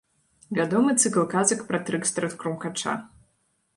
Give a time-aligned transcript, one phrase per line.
[0.59, 2.93] Вядомы цыкл казак пра трыкстэра-крумкача.